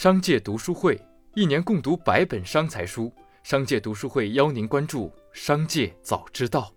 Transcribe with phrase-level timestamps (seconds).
[0.00, 0.96] 商界读书会
[1.34, 6.72] 一年共读百本商财书，商界读书会邀您关注商界早知道。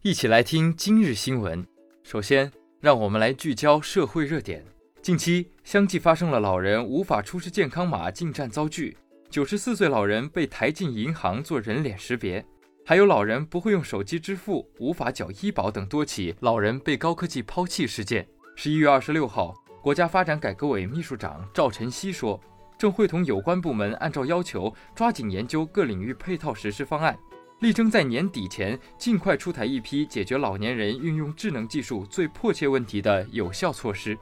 [0.00, 1.64] 一起来听今日新闻。
[2.02, 4.64] 首先，让我们来聚焦社会热点。
[5.00, 8.98] 近期相继发生了老人无法出示健康码进站遭拒，
[9.30, 12.44] 九十四岁老人被抬进银行做人脸识别，
[12.84, 18.26] 还有老人不会用手机支付、无法缴医保等多起老人被高科技抛弃事件。
[18.54, 22.38] 十一月二十六号，国家发展改革委秘书长赵晨曦说，
[22.78, 27.18] 正会同有关部门按照要求，抓紧研究各领域配套实施方案，
[27.60, 34.16] 力争在年底前尽快出台一批解决老年人运用智能技术最迫切问题的有效措施。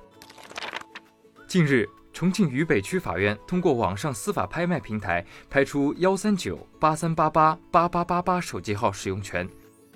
[1.47, 9.47] 近日，重庆渝北区法院通过网上司法拍卖平台拍出幺三九八三八八八八八八手机号使用权，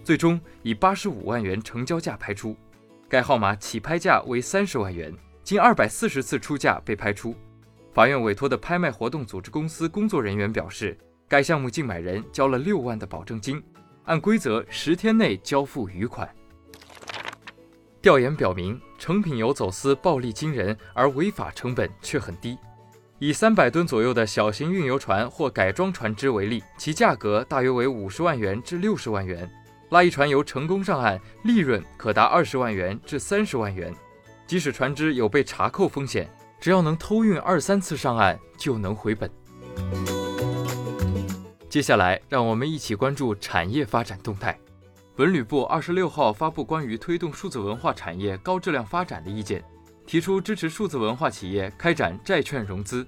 [0.03, 2.55] 最终以八十五万元成交价拍出。
[3.09, 5.13] 该号码起拍价为三十万元，
[5.43, 7.35] 经二百四十次出价被拍出。
[7.93, 13.63] 法院委托的拍卖活动组织公司工作人员表示，该项目竞买人交了六万的保证金，
[14.05, 16.29] 按规则十天内交付余款。
[18.03, 22.59] 调研表明，成品油走私暴利惊人，而违法成本却很低。
[23.21, 29.49] 以三百吨左右的小型运油船或改装船只为例，其价格大约为五十万元至六十万元。
[29.95, 33.95] 拉一船油成功上岸，利润可达二十万元至三十万元。
[34.45, 36.29] 即使船只有被查扣风险，
[36.61, 39.31] 只要能偷运二三次上岸，就能回本。
[41.71, 44.59] 接下来，让我们一起关注产业发展动态。
[45.15, 49.63] 文旅部二十六号发布关于推动数字文化产业高质量发展的意见，
[50.09, 53.07] 提出支持数字文化企业开展债券融资。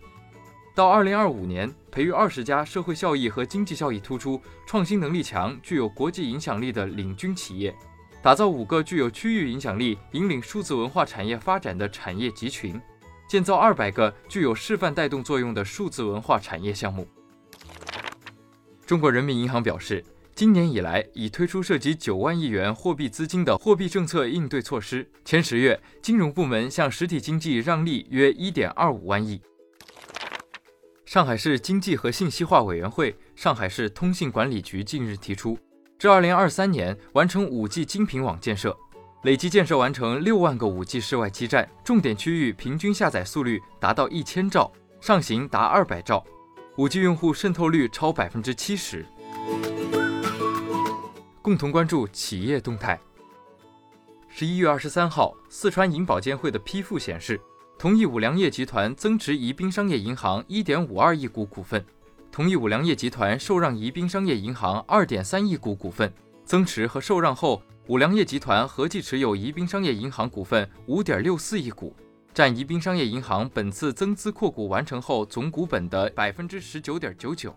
[0.77, 7.75] 到二零二五年，培育二十家社会效益和经济效益突出、创新能力强、具有国际影响力的领军企业，
[8.21, 12.79] 打造五个具有区域影响力、引领数字文化产业发展的产业集群，
[13.27, 17.09] 建造二百个具有示范带动作用的数字文化产业项目。
[18.85, 20.05] 中国人民银行表示，
[20.35, 29.41] 今年以来已推出涉及九万亿元货币资金的货币政策应对措施，前十月金融部门向实体经济让利约一点二五万亿。
[31.07, 35.57] 上海市经济和信息化委员会、上海市通信管理局近日提出，
[36.01, 38.77] 至二零二三年完成五 G 精品网建设，
[39.23, 46.27] 累计建设完成六万个五 G 室外基站，重点区域平均下载速率达到一千兆，上行达二百兆，
[46.77, 49.07] 五 G 用户渗透率超百分之七十。
[51.41, 52.99] 共同关注企业动态。
[54.29, 57.41] 十一月二十三号，四川银保监会的批复显示。
[57.79, 61.85] 同意五粮液集团增持宜宾商业银行一点五二亿股股份，
[62.33, 66.11] 同意五粮液集团受让宜宾商业银行二点三亿股股份。
[66.43, 71.95] 增持和受让后，五粮液集团合计持有宜宾商业银行股份五点六四亿股，
[72.33, 77.55] 占宜宾商业银行本次增资扩股完成后总股本的百分之十九点九九。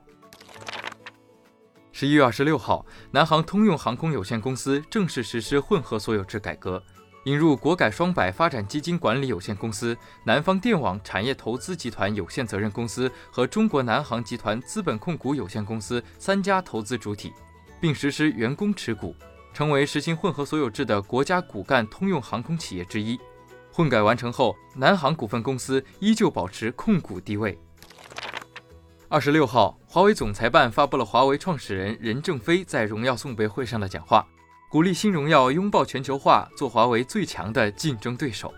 [1.94, 6.84] 十一月二十六号，南航通用航空有限公司正式实施混合所有制改革。
[7.26, 17.34] 引入国改双百发展基金管理有限公司、南方电网产业投资集团有限责任公司和中国南航集团资本控股有限公司三家投资主体，
[17.82, 19.14] 并实施员工持股，
[19.54, 23.20] 成为实行混合所有制的国家骨干通用航空企业之一。
[23.72, 27.60] 混改完成后，南航股份公司依旧保持控股地位。
[29.10, 34.26] 二十六号，华为总裁办发布了华为创始人任正非在荣耀送别会上的讲话。
[34.70, 38.54] 鼓励新荣耀拥抱全球化，做华为最强的竞争对手。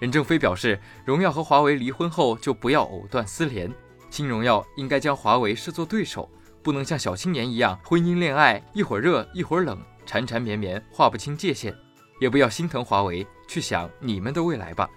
[0.00, 3.72] 任正非表示，荣耀和华为离婚后就不要藕断丝连，
[4.10, 6.28] 新荣耀应该将华为视作对手，
[6.64, 11.72] 不能像小青年一样婚姻恋爱一会儿热一会儿冷，缠缠绵绵划不清界限。
[12.20, 14.90] 也不要心疼华为，去想你们的未来吧。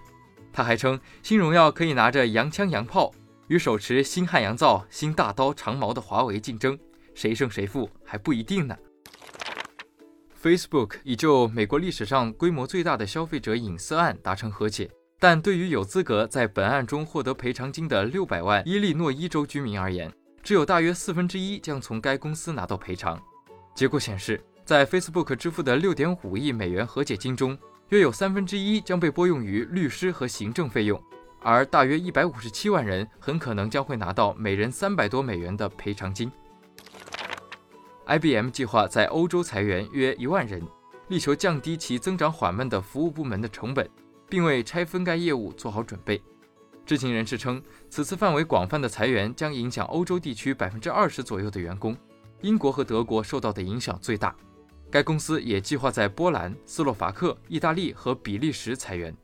[0.52, 3.12] 他还称，新荣耀可以拿着洋枪洋炮
[3.50, 6.75] 与手持新汉阳造新大刀长矛的华为竞争，
[7.14, 8.75] 谁胜谁负还不一定呢。
[10.45, 14.88] Facebook 已就美国历史上规模最大的消费者隐私案达成和解，
[15.19, 20.13] 但对于有资格在本案中获得赔偿金的六百万伊利诺伊州居民而言，
[20.44, 23.19] 只有大约四分之一将从该公司拿到赔偿。
[23.74, 27.57] 结果显示，在 Facebook 支付的六点五亿美元和解金中，
[27.89, 31.01] 约有三分之一将被拨用于律师和行政费用，
[31.41, 36.31] 而大约一百五十七万人很可能将会拿到每人三百多美元的赔偿金。
[38.07, 40.62] IBM 计划在欧洲裁员约一万人，
[41.07, 43.90] 力求降低其增长缓慢的服务部门的成本，
[44.30, 46.22] 并为拆分该业务做好准备。
[46.86, 47.60] 知情人士称，
[47.90, 51.98] 此次范围广泛的裁员将影响欧洲地区百分之二十左右的员工，
[52.42, 54.36] 英国和德国受到的影响最大。
[54.92, 59.16] 该公司也计划在波兰、斯洛伐克、意大利和比利时裁员。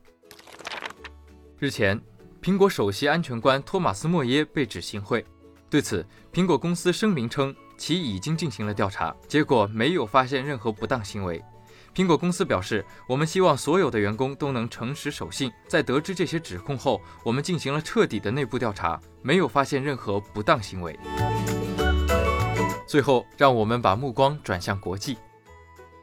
[1.60, 2.00] 日前，
[2.42, 5.24] 苹果首席安全官托马斯·莫耶被指行贿，
[5.70, 11.42] 对此，苹果公司声明称其已经进行了调查，结果没有发现任何不当行为。
[11.92, 15.50] 苹果公司表示：“我们希望所有的员工都能诚实守信。
[15.66, 20.96] 在得知这些指控后，我们进行了彻底的内部调查，没有发现任何不当行为。”
[22.86, 25.18] 最后，让我们把目光转向国际。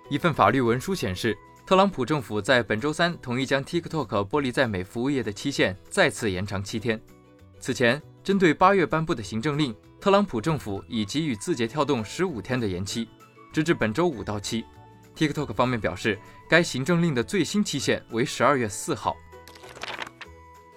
[0.09, 1.33] 一份法律文书显示。
[1.65, 6.99] 特朗普政府在本周三同意将 TikTok 剥离在美服务业的期限再次延长七天。
[7.59, 13.09] 此前，针对八月颁布的行政令，特朗普政府已给予字节跳动十五天的延期，
[13.51, 14.63] 直至本周五到期。
[15.13, 16.17] TikTok 方面表示，
[16.49, 19.17] 该行政令的最新期限为十二月四号。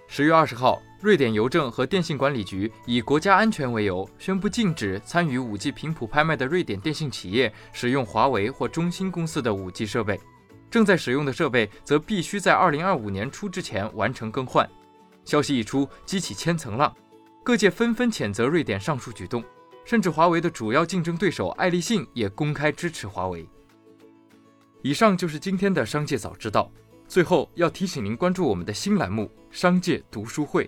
[0.09, 10.19] 十月二十号，瑞典邮政和电信管理局以国家安全为由，宣布禁止参与 5G 频谱拍卖的瑞典电信企业使用华为或中兴公司的 5G 设备。
[10.69, 14.69] 正在使用的设备则必须在二零二五年初之前完成更换。
[15.25, 16.93] 消息一出，激起千层浪，
[17.45, 19.43] 各界纷纷谴责瑞典上述举动，
[19.85, 23.45] 甚至华为的主要竞争对手爱立信也公开支持华为。
[24.81, 26.71] 以上就是今天的商界早知道。
[27.09, 30.65] 最后要提醒您关注我们的新栏目《商界读书会》，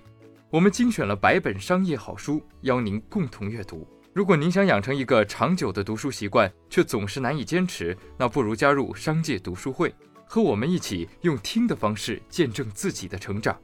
[0.51, 3.87] 我们精选了百本商业好书，邀您共同阅读。
[4.13, 9.95] 如果您想养成一个长久的读书习惯，却总是难以坚持，那不如加入商界读书会，
[10.27, 13.57] 和我们一起用听的方式见证自己的成长。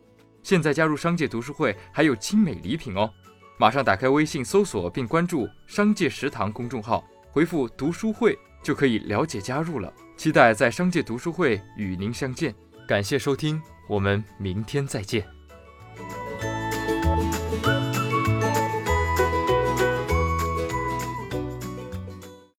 [0.42, 3.10] 现在加入商界读书会还有精美礼品哦！
[3.58, 9.92] 马上打开微信搜索并关注“商界食堂”公众号，回复“读书会”就可以了解加入了。
[10.16, 12.54] 期待在商界读书会与您相见。
[12.88, 15.39] 感谢收听，我们明天再见。